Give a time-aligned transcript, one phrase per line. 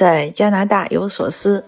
[0.00, 1.62] 在加拿大有所思。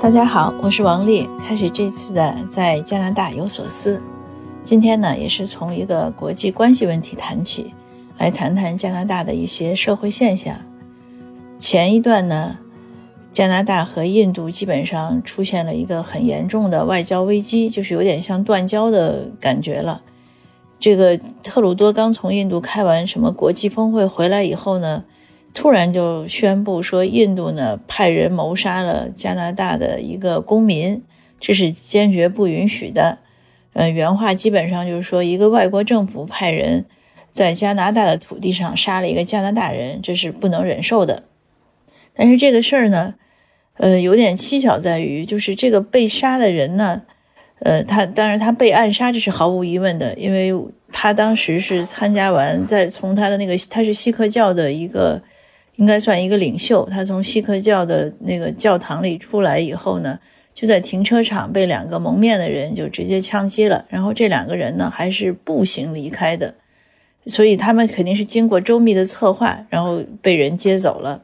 [0.00, 4.00] 大家好，我是王丽，开始这次的在加拿大有所思。
[4.62, 7.74] 今天呢，也是从一个国际关系问题谈起，
[8.16, 10.54] 来谈谈加拿大的一些社会现象。
[11.58, 12.56] 前一段呢。
[13.36, 20.00] 加拿大和印度基本上出现了一个很严重的外交危机，就是有点像断交的感觉了。
[20.80, 25.04] 这个特鲁多刚从印度开完什么国际峰会回来以后呢，
[25.52, 31.02] 突然就宣布说印度呢派人谋杀了加拿大的一个公民，
[31.38, 33.18] 这是坚决不允许的。
[33.74, 36.86] 嗯，原话基本上就是说一个外国政府派人
[37.32, 41.24] 在加拿大的土地上杀了一个加拿大人，这是不能忍受的。
[42.14, 43.16] 但是这个事儿呢？
[43.78, 47.02] 呃，有点蹊跷在于，就是这个被杀的人呢，
[47.60, 50.52] 呃，他当然他被暗杀，这是毫无疑问的，因为
[50.90, 55.20] 他当时是参加完，在从他的那个他是锡克教的一个，
[55.76, 60.18] 应该算一个领袖，他从锡克教的那个教堂里出来以后呢，
[60.54, 66.54] 就在停车场被两个蒙面的人就直接枪击了，然后这两个人呢还是步行离开的，
[67.26, 71.22] 所以他们肯定是经过周密的策划，然后被人接走了。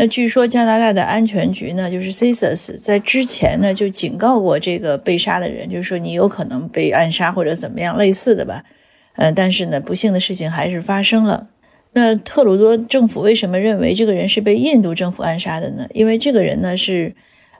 [0.00, 8.62] 那据说加拿大的安全局呢，就是 CSIS，在之前呢就警告过这个被杀的人，就是说你有可能被暗杀或者怎么样类似的吧。
[9.16, 11.48] 呃，但是呢，不幸的事情还是发生了。
[11.94, 15.84] 那特鲁多政府为什么认为这个人是被印度政府暗杀的呢？
[15.92, 17.12] 因为这个人呢是，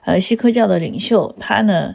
[0.05, 1.93] 呃，锡克教的领袖，他呢，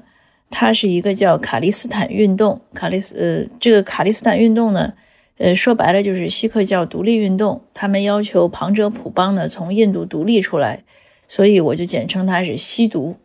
[0.50, 4.92] 他是一个叫卡利斯坦运动，卡利斯，呃，这个卡利斯坦运动呢。
[5.38, 10.84] 呃，说白了就是锡克教独立运动，他们要求旁遮普邦呢从印度独立出来，
[11.26, 13.16] 所以我就简称它是西独。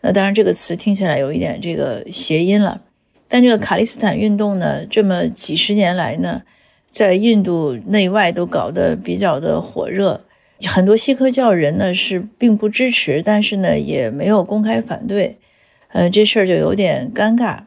[0.00, 2.80] 那当然这个词听起来有一点这个谐音了，
[3.28, 6.40] 但这个卡利斯坦运动呢，这么几十年来呢，
[6.90, 10.22] 在印度内外都搞得比较的火热，
[10.66, 15.36] 很多锡克教人呢是并不支持，但是呢也没有公开反对，
[15.88, 17.64] 呃，这事儿就有点尴尬。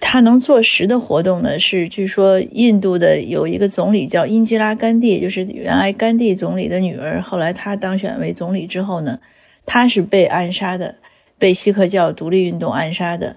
[0.00, 7.20] 他能坐实的活动呢，是据说印度的有一个总理叫英吉拉·甘地，就是原来甘地总理的女儿。
[7.20, 9.18] 后来他当选为总理之后呢，
[9.66, 10.94] 他是被暗杀的，
[11.38, 13.36] 被锡克教独立运动暗杀的。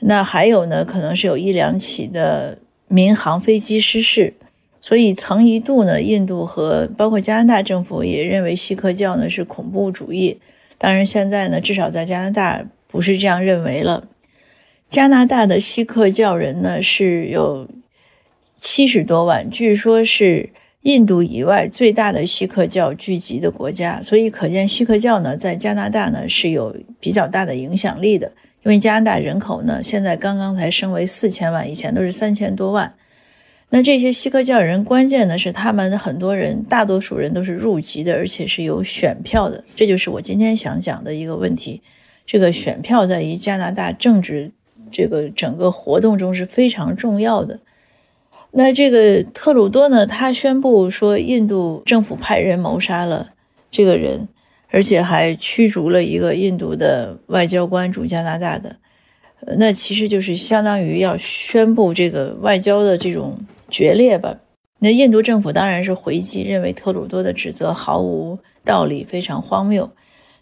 [0.00, 4.34] 那还有呢，可能是有一两起的民航飞机失事。
[4.80, 10.38] 所以曾一度呢，印度和包括加拿大政府也认为锡克教呢是恐怖主义。
[10.78, 14.06] 当然现在呢，至少在加拿大不是这样认为了。
[14.88, 17.68] 加拿大的锡克教人呢是有
[18.58, 20.48] 七十多万，据说是
[20.82, 28.30] 印度以外最大的锡克教聚集的国家，所以可见锡克教呢在加拿大呢是有比较大的影响力的。
[28.62, 32.94] 因为加拿大人口呢现在刚刚才升为四千万，以前都是三千多万。
[33.70, 39.62] 那这些锡克教人，关键的是他们很多人，大多数人都是入籍的，而且是有选票的。
[39.74, 41.82] 这就是我今天想讲的一个问题。
[42.24, 44.52] 这个选票在于加拿大政治。
[44.90, 47.58] 这个整个活动中是非常重要的。
[48.52, 53.30] 那这个特鲁多呢，他宣布说，印度政府派人谋杀了
[53.70, 54.26] 这个人，
[54.70, 58.76] 而且还驱逐了一个印度的外交官驻加拿大的。
[59.58, 63.38] 那其实就是相当于要宣布这个外交的这种
[63.70, 64.38] 决裂吧。
[64.78, 69.90] 那印度政府当然是回击，认为特鲁多的指责毫无道理，非常荒谬。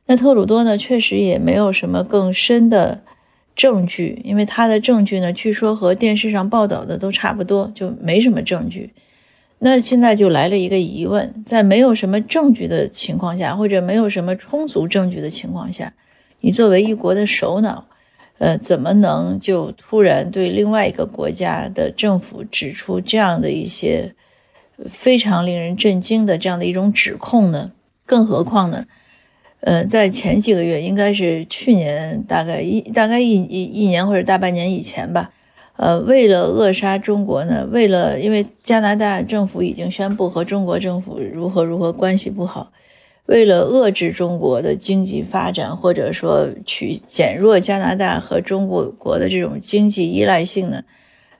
[0.06, 3.00] 那特鲁多呢，确实也没有什么更深的。
[3.56, 8.92] 证据，因为他的证据呢，据说和电视上报道的都差不多，就没什么证据。
[9.60, 15.94] 那现在就来了一个疑问：在没有什么证据的情况下，或者没有什么充足证据的情况下，
[16.40, 17.86] 你作为一国的首脑，
[18.38, 24.14] 呃，怎么能就突然对另外一个国家的政府指出这样的一些
[24.86, 27.70] 非常令人震惊的这样的一种指控呢？
[28.04, 28.84] 更何况呢？
[29.64, 35.30] 呃，在前几个月，应该是去年大概一大概一一一年或者大半年以前吧，
[35.76, 42.70] 呃，为了扼杀中国呢，为了因为加拿大政府已经宣布和中国政府如何如何关系不好，
[43.24, 50.82] 为了遏制中国的经济发展，或者说去减弱加拿大和中国国的这种经济依赖性呢，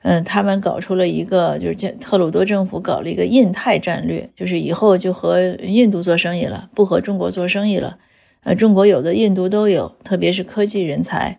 [0.01, 7.99] 嗯，他们搞出了一个，就是加特鲁多政府搞了一个印太战略，就是以后就和印度做生意了，不和中国做生意了。
[8.45, 11.39] 呃，中国有的，印度都有，特别是科技人才。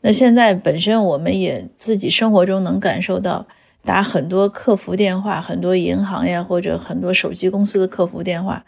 [0.00, 3.46] 那现在本身我们也自己生活中能感受到，
[3.84, 8.64] 打很多客服电话，很多银行呀，或者很多手机公司的客服电话，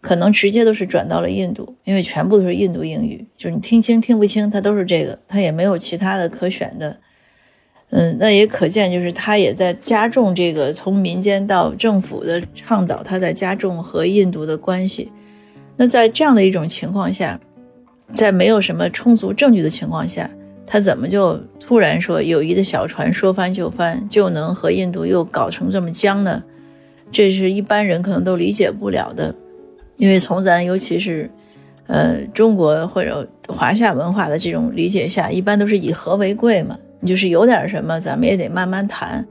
[0.00, 6.98] 可能直接都是转到了印度，因为全部都是印度英语，就是你听清听不清，它都是这个，它也没有其他的可选的。
[7.90, 15.10] 嗯，那也可见，就是他也在加重这个从民间到政府的倡导，他在加重和印度的关系。
[15.80, 17.40] 那在这样的一种情况下，
[18.12, 20.28] 在没有什么充足证据的情况下，
[20.66, 26.42] 他怎么就突然说友谊的小船说翻就翻，就能和印度又搞成这么僵呢？
[27.10, 29.34] 这是一般人可能都理解不了的，
[29.96, 31.30] 因为从咱尤其是，
[31.86, 36.78] 呃，中国或者华夏文化的这种理解下，一般都是以和为贵嘛。
[37.00, 39.26] 你就是有点什么，咱们也得慢慢谈，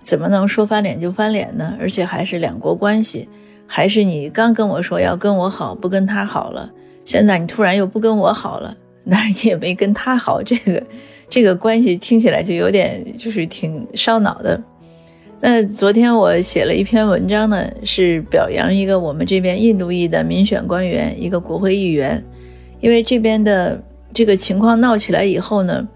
[0.00, 1.76] 怎么能说翻脸就翻脸呢？
[1.78, 3.28] 而且还是两国关系，
[3.72, 6.68] 还是你刚跟我说要跟我好，不跟他好了，
[7.04, 8.76] 现在你突然又不跟我好了，
[9.08, 10.82] 但是也没跟他好，这个
[11.28, 14.60] 这个关系听起来就有点就是挺烧脑的。
[15.40, 22.20] 那昨天我写了一篇文章呢，是表扬一个我们这边印度裔的民选官员，一个国会议员，
[22.80, 23.80] 因为这边的
[24.12, 25.86] 这个情况闹起来以后呢。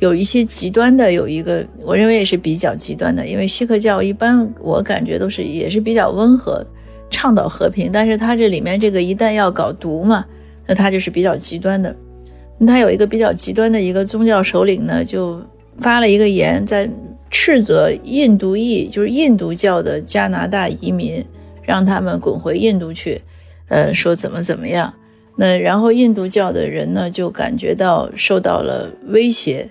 [0.00, 6.66] 有一些极端的，有一个我认为也是比较极端的，因为锡克教一般我感觉都是也是比较温和，
[7.10, 10.24] 倡导和平，但是他这里面这个一旦要搞毒嘛，
[10.66, 11.94] 那他就是比较极端的。
[12.66, 15.42] 他有一个比较极端的一个宗教首领呢，就
[15.78, 16.88] 发了一个言，在
[17.30, 21.24] 斥责印度裔，就是印度教的加拿大移民，
[21.62, 23.22] 让他们滚回印度去，
[23.68, 24.92] 呃，说怎么怎么样。
[25.36, 29.70] 那然后印度教的人呢，就感觉到受到了威胁。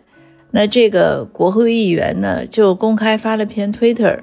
[0.52, 4.18] 那这个国会议员呢，就公开发了篇 Twitter，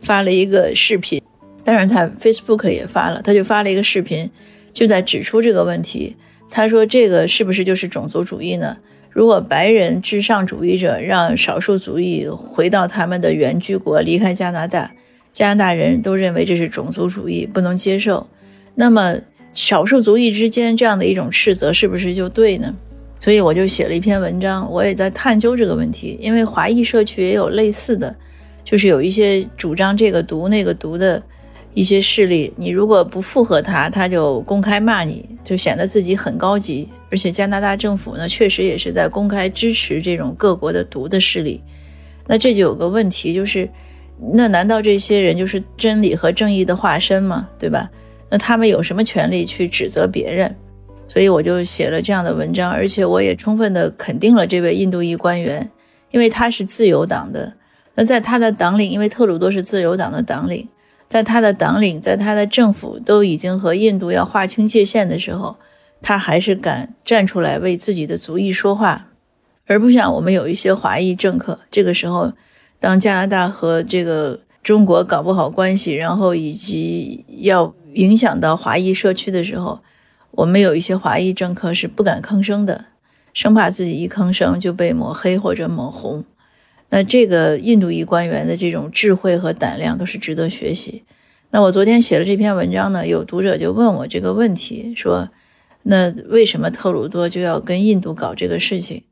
[0.00, 1.20] 发了一个视频，
[1.64, 4.30] 当然他 Facebook 也发了，他就发了一个视频，
[4.72, 6.14] 就在指出这个问题。
[6.50, 8.76] 他说：“这个是不是就是种族主义呢？
[9.10, 14.92] 如果白人至上主义者让少数族裔回到他们的原居国，离开加拿大，
[15.32, 18.24] 加拿大人都认为这是种族主义，不能接受。
[18.74, 19.16] 那么
[19.52, 22.72] 少数族裔之间这样的一种斥责，是不是就对呢？”
[23.18, 26.18] 所以我就写了一篇文章，我也在探究这个问题。
[26.20, 28.14] 因为华裔社区也有类似的，
[28.62, 31.22] 就是有一些主张这个毒那个毒的
[31.74, 36.88] 一些势力，你如果不附和他，他就公开骂你，就显得自己很高级。
[37.10, 41.60] 而且加拿大政府呢，确实也是在公开支持这种各国的毒的势力。
[42.26, 43.68] 那这就有个问题，就是
[44.32, 47.48] 那难道这些人就是真理和正义的化身吗？
[47.58, 47.90] 对吧？
[48.30, 50.54] 那他们有什么权利去指责别人？
[51.06, 55.70] 所以我就写了这样的文章，而且我也充分的肯定了这位印度裔官员，
[56.10, 57.52] 因为他是自由党的。
[57.94, 60.66] 那在他的党领，因为特鲁多是自由党的党领，
[61.14, 65.54] 在他的党领，在他的政府都已经和印度要划清界限的时候，
[66.02, 69.06] 他还是敢站出来为自己的族裔说话，
[69.68, 72.32] 而不像我们有一些华裔政客，这个时候，
[72.80, 79.78] 当加拿大和这个中国搞不好关系，然后以及要影响到华裔社区的时候。
[80.32, 82.86] 我们有一些华裔政客是不敢吭声的，
[83.32, 86.24] 生怕自己一吭声就被抹黑或者抹红。
[86.90, 91.02] 那这个印度裔官员的这种智慧和胆量都是值得学习。
[91.50, 95.28] 那我昨天写了这篇文章呢，有读者就问我这个问题，说：
[95.84, 99.02] 那为什么特鲁多就要跟印度搞这个事情？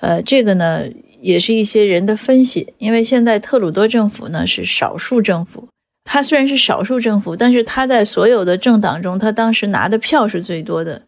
[0.00, 0.84] 呃，这个呢
[1.20, 5.68] 也是一些人的分析，因为现在特鲁多政府呢是少数政府。
[6.04, 11.02] 他虽然是少数政府，但是他在所有的政党中，他当时拿的票是最多的，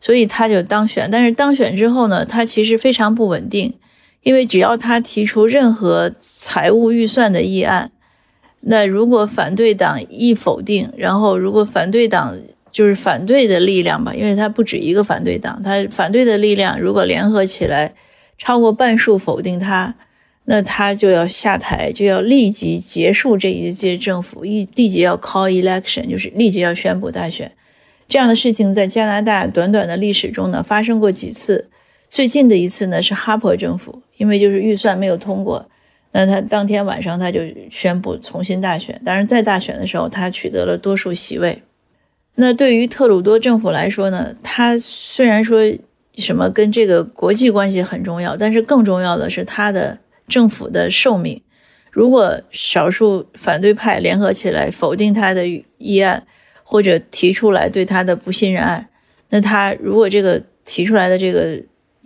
[0.00, 1.10] 所以他就当选。
[1.10, 3.74] 但是当选之后呢，他其实非常不稳定，
[4.28, 7.90] 因为只要他提出任何财务预算的议案，
[8.60, 12.38] 那如果反对党一否定，然后如果反对党
[12.70, 17.94] 就是反对的力量吧，因为他不止一个反对党，他反对的力量如果联合起来
[18.36, 19.94] 超过半数否定他。
[20.44, 27.50] 那他就要下台，就要立即结束这一届政府，一立即要 call election，就是立即要宣布大选。
[28.06, 31.70] 这样的事情在加拿大短短的历史中呢发生过几次。
[32.08, 35.68] 最近的一次呢是哈珀政府，因为就是预算没有通过，
[36.12, 39.00] 那他当天晚上他就宣布重新大选。
[39.04, 41.62] 当然在大选的时候，他取得了多数席位。
[42.36, 45.60] 那对于特鲁多政府来说呢，他虽然说
[46.14, 49.98] 什么跟这个国际关系很重要，但是更重要的是他的。
[50.28, 51.40] 政府的寿命，
[51.90, 55.48] 如果少数反对派联合起来否定他的
[55.78, 56.26] 议案，
[56.62, 58.90] 或者提出来对他的不信任案，
[59.30, 61.58] 那他如果这个提出来的这个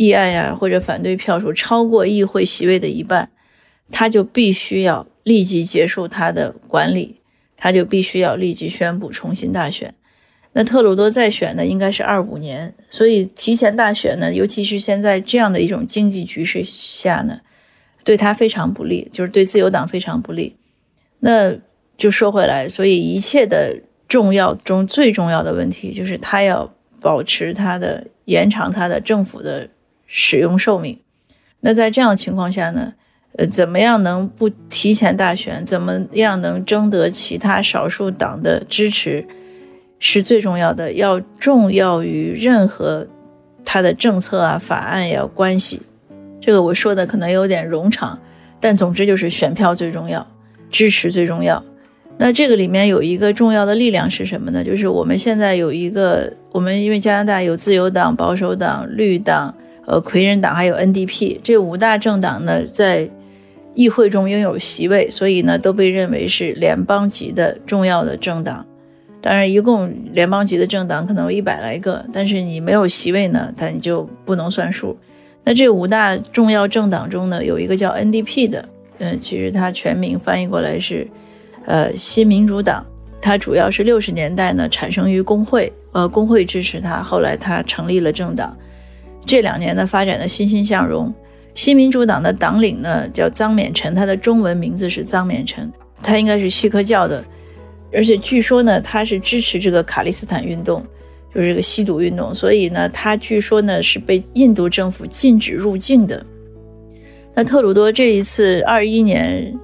[0.02, 3.30] 议案呀，或者反对票数超过议会席位的一半，
[3.90, 7.20] 他就必须要立即结束他的管理，
[7.56, 9.94] 他就必须要立即宣布重新大选。
[10.54, 17.40] 那特鲁多再选呢，应该是二五年，所以提前大选呢，尤其是现在这样的一种经济局势下呢。
[18.04, 20.56] 对他非常不利，就是对自由党非常不利。
[21.20, 21.54] 那
[21.96, 23.78] 就说回来，所以一切的
[24.08, 26.68] 重要中最重要的问题就是他要
[27.00, 29.68] 保持他的延长他的政府的
[30.14, 30.98] 使用寿命。
[31.60, 32.92] 那在这样的情况下呢，
[33.38, 35.64] 呃，怎么样能不提前大选？
[35.64, 39.24] 怎么样能争得其他少数党的支持，
[39.98, 43.06] 是最重要的，要重要于任何
[43.64, 45.80] 他的政策啊、法案呀关系。
[46.42, 48.20] 这个我说的可能有点冗长，
[48.60, 50.26] 但总之就是选票最重要，
[50.70, 51.64] 支持最重要。
[52.18, 54.62] 那这个里面有一个重要的力量是什么呢？
[54.62, 59.54] 就是我们现在有一个，我们因为加拿大有自由党、保守党、绿党、
[59.92, 63.06] 呃魁人党，还有 NDP 这五大政党呢，在
[63.74, 68.64] 议会中拥有席位，所以呢，都被认为是联邦级的重要的政党。
[69.20, 74.96] 当然，一共联邦级的政党可能有一百来个，但是你没有席位呢，它你就不能算数。
[75.44, 78.66] 那这五大重要政党中呢，有一个叫 NDP 的，
[78.98, 81.06] 嗯，其实它全名翻译过来是，
[81.66, 82.82] 呃，新民主党。
[83.20, 88.56] 它主要是六十年代呢产生于工会，呃，工会支持它，后来它成立了政党。
[89.24, 91.12] 这两年呢发展的欣欣向荣。
[91.54, 95.70] 新民主党的党领呢叫臧勉臣，他的中文名字是臧勉臣，
[96.02, 97.22] 他应该是锡克教的，
[97.92, 100.82] 而且据说呢他是支持这个卡利斯坦运动，
[101.34, 106.24] 就是这个吸毒运动，所以呢他据说呢是被印度政府禁止入境的。
[107.34, 109.54] 那特鲁多这一次二一年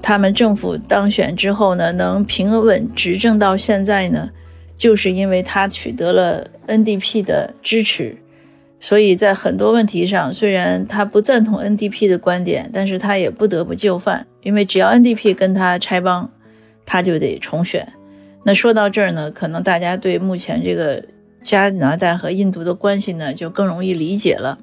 [0.00, 4.26] 他们政府当选之后呢，能平稳执政到现在呢，
[4.74, 8.16] 就是因为他取得了 NDP 的支持。
[8.78, 16.30] 所以在很多问题上，虽然他不赞同 NDP 的观点，但是他也不得不就范，因为只要 NDP 跟他拆帮，
[16.84, 17.90] 他就得重选。
[18.44, 21.02] 那说到这儿呢，可能大家对目前这个
[21.42, 24.58] 加拿大和印度的关系呢，就更容易理解了。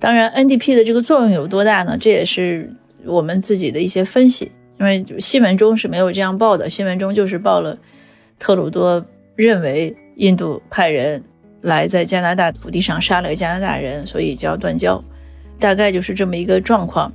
[0.00, 1.96] 当然，NDP 的这个作用有多大呢？
[2.00, 2.72] 这也是
[3.04, 7.76] 我们自己的一些分析，因为新闻中是没有这样报的，新闻中就是报了
[8.38, 9.04] 特鲁多
[9.36, 11.22] 认为印度派人。
[11.62, 15.02] 来在加拿大土地上杀了个加拿大人，所以就要断交，
[15.58, 17.12] 大概就是这么一个状况。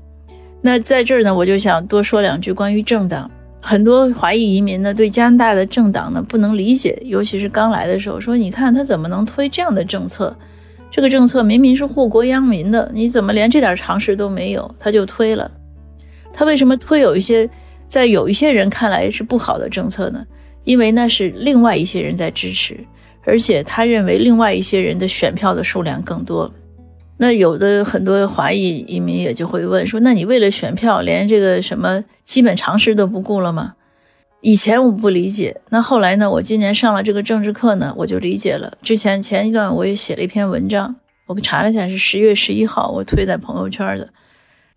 [0.62, 3.30] 那在这儿呢，我就想多说两句关于政党。
[3.62, 10.36] 很多华裔移民呢，对加拿大的政党呢不能理解，尤其是刚来的时候，说你看他怎么能推这样的政策？
[10.92, 14.70] 这个政策明明是护国殃民的，你怎么连这点常识都没有？
[14.78, 15.50] 他就推了。
[16.34, 17.50] 他为什么推有一些
[17.88, 20.26] 在有一些人看来是不好的政策呢？
[20.66, 22.78] 因为那是另外一些人在支持。
[23.26, 26.54] 而且他认为另外一些人的选票的数量更多，
[27.18, 33.76] 那有的很多华裔移民也就会问说：“那你为了选票，连这个什么基本常识都不顾了吗？”
[34.42, 36.30] 以前我不理解，那后来呢？
[36.30, 38.78] 我今年上了这个政治课呢，我就理解了。
[38.82, 40.94] 之前前一段我也写了一篇文章，
[41.28, 44.10] 我查了一下是十月十一号我推在朋友圈的。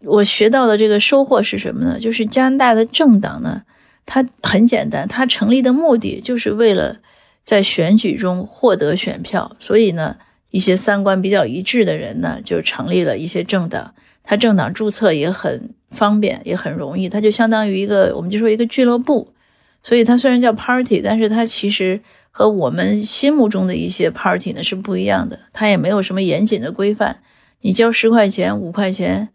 [0.04, 1.98] 我学到的这个收获是什么呢？
[1.98, 3.62] 就是加拿大的政党呢，
[4.04, 6.98] 它很简单，它成立的目的就是为了。
[7.46, 10.16] 在选举中获得选票，所以呢，
[10.50, 13.94] 一些三观比较一致的人呢，就成立了一些政党。
[14.24, 17.08] 他政党注册也很方便，也很容易。
[17.08, 19.32] 他就相当于一个，我们就说一个俱乐部。
[19.80, 22.00] 所以它虽然叫 party，但是它其实
[22.32, 25.38] 和我们心目中的一些 party 呢是不一样的。
[25.52, 27.20] 它也没有什么严谨的规范。
[27.60, 29.28] 你交十块钱、五块钱，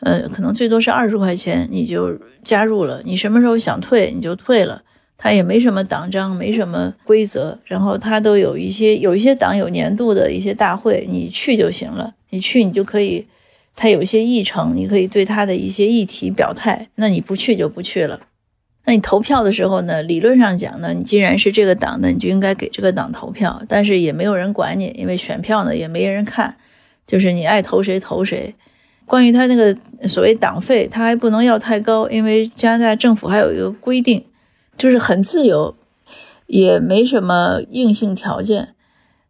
[0.00, 3.00] 呃，可能最多是二十块钱，你就加入了。
[3.06, 4.82] 你什么时候想退，你就退了。
[5.16, 12.14] 他也没什么党章，没什么规则，然后他都有一些有一些党有年度的一些大会，你去就行了。
[12.30, 13.26] 你去，你就可以，
[13.76, 16.88] 他有一些议程，你可以对他的一些议题表态。
[16.96, 18.20] 那你不去就不去了。
[18.86, 20.02] 那你投票的时候呢？
[20.02, 23.62] 理论上讲呢，你既然是这个党的，你就应该给这个党投票。
[23.66, 26.54] 但是也没有人管你，因为选票呢也没人看，
[27.06, 28.54] 就是你爱投谁投谁。
[29.06, 29.74] 关于他那个
[30.06, 34.22] 所谓党费，他还不能要太高，因为加拿大政府还有一个规定。
[34.76, 35.76] 就是很自由，
[36.46, 38.74] 也没什么硬性条件。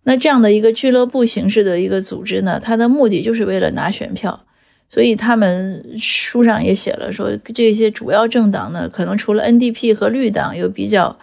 [0.04, 4.44] 那这样的一个俱乐部形式的一个组织呢，它的目的就是为了拿选票。
[4.90, 11.18] 所以他们书上也写了，说这些主要政党呢，可能除了 NDP 和绿党有比较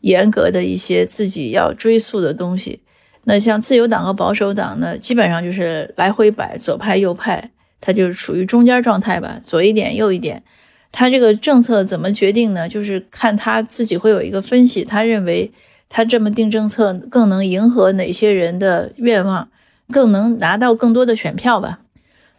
[0.00, 2.82] 严格的一些自己要追溯的东西。
[3.24, 10.44] 那像自由党和保守党呢，基本上就是来回摆，左派右派，它就是处于中间状态吧，左一点右一点。
[10.98, 12.66] 他这个政策怎么决定呢？
[12.66, 15.52] 就是看他自己会有一个分析，他认为
[15.90, 19.46] 他这么定政策更能迎合哪些人的愿望，
[19.92, 21.80] 更能拿到更多的选票吧。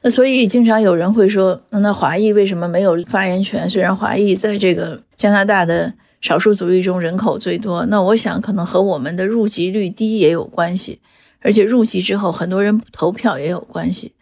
[0.02, 3.70] 那所以经常有人会说，那那华裔为什么没有发言权？
[3.70, 11.00] 虽然华裔在这个加拿大的少数族裔中人口最多，那我想可能和我们的入籍率低也有关系，
[11.42, 14.14] 而且入籍之后很多人投票也有关系。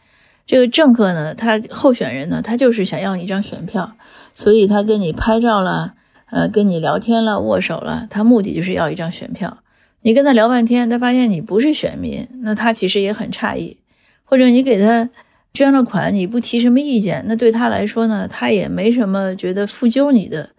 [0.45, 3.91] 这个政客呢，他候选人呢，他就是想要一张选票，
[4.35, 5.95] 所以他跟你拍照了，
[6.29, 9.63] 呃，跟你聊天了，握手了，他目的就是要一张选票。
[10.01, 13.77] 你跟他聊半天，他发现你不是选民，那他其实也很诧异。
[14.23, 15.09] 或者你给他
[15.53, 20.49] 捐了款你不提什么意见，那对他来说呢，他也没什么觉得负疚你的，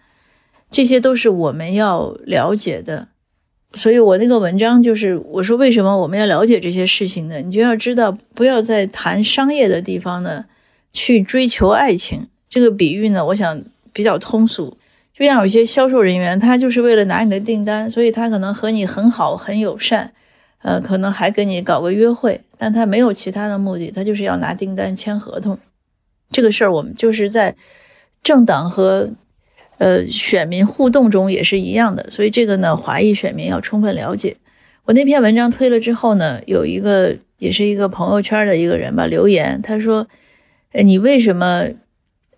[0.71, 3.09] 这些都是我们要了解的。
[3.75, 7.41] 所以我那个文章就是我说为什么我们要了解这些事情呢？
[7.43, 10.47] 你就要知道，不要在谈商业的地方呢
[10.93, 12.29] 去追求爱情。
[12.49, 13.63] 这个比喻呢，我想
[13.93, 14.77] 比较通俗，
[15.15, 20.13] 就像有些销售人员，他就是为了拿你的订单，所以他可能和你很好很友善。
[20.63, 25.57] 呃，可能还跟你搞个约会，但他没有其他的目的，他就是要拿订单签合同。
[26.31, 27.55] 这个事儿我们就是在
[28.25, 29.11] 政党和
[29.79, 34.37] 呃选民互动中也是一样的，所以这个呢，华裔选民要充分了解。
[34.87, 40.09] 我那篇文章推了之后呢，有一个也是一个朋友圈的一个人吧留言，他说
[40.85, 41.69] ：“你为什么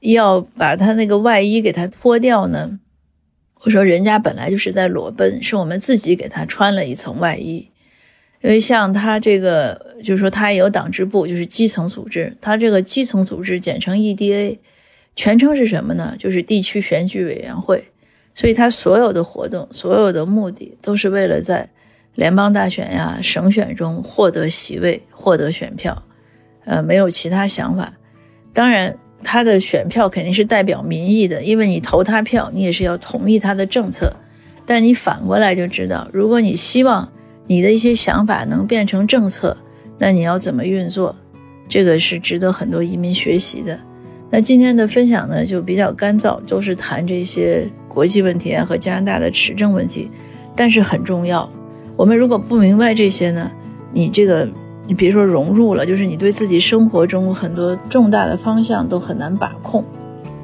[0.00, 2.78] 要把他那个外衣给他脱掉呢？”
[3.64, 7.68] 我说：“人家本来就是在裸奔，是我们自己给他穿了一层外衣。”
[8.40, 12.36] 因为像他这个，就是说他也有党支部，就是基层组织。
[12.40, 14.58] 他这个基层组织简称 EDA，
[15.16, 16.14] 全称是什么呢？
[16.16, 17.88] 就是地区选举委员会。
[18.34, 21.68] 所以他所有的活动、所有的目的，都是为了在
[22.14, 26.04] 联邦大选呀、省选中获得席位、获得选票。
[26.64, 27.94] 呃，没有其他想法。
[28.52, 34.12] 当然，他的选票肯定是代表民意的，因为你投他票，你也是要同意他的政策。
[34.64, 37.08] 但你反过来就知道，如果你希望。
[37.50, 39.56] 你的一些想法能变成政策，
[39.98, 41.16] 那你要怎么运作？
[41.66, 43.80] 这个是值得很多移民学习的。
[44.28, 50.10] 那今天的分享呢，就比较干燥，都是谈这些国际问题啊和加拿大的持证问题，
[50.54, 51.50] 但是很重要。
[51.96, 53.50] 我们如果不明白这些呢，
[53.94, 54.46] 你这个
[54.88, 59.84] 你别说融入了，就是你对自己生活中很多重大的方向都很难把控。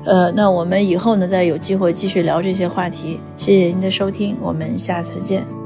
[0.04, 3.18] 呃，那我们以后呢，再有机会继续聊这些话题。
[3.38, 5.63] 谢谢您的收听，我们下次见。